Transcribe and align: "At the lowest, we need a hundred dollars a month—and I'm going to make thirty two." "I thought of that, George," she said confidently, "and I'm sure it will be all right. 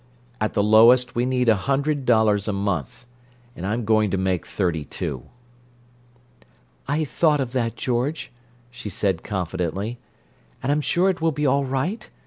"At 0.41 0.53
the 0.53 0.63
lowest, 0.63 1.13
we 1.13 1.27
need 1.27 1.47
a 1.47 1.55
hundred 1.55 2.07
dollars 2.07 2.47
a 2.47 2.53
month—and 2.53 3.67
I'm 3.67 3.85
going 3.85 4.09
to 4.09 4.17
make 4.17 4.47
thirty 4.47 4.83
two." 4.83 5.29
"I 6.87 7.03
thought 7.03 7.39
of 7.39 7.51
that, 7.51 7.75
George," 7.75 8.31
she 8.71 8.89
said 8.89 9.21
confidently, 9.23 9.99
"and 10.63 10.71
I'm 10.71 10.81
sure 10.81 11.11
it 11.11 11.21
will 11.21 11.31
be 11.31 11.45
all 11.45 11.65
right. 11.65 12.09